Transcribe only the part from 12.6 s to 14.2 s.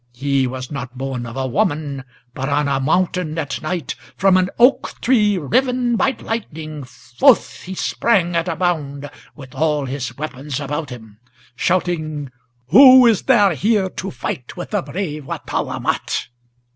'Who is there here to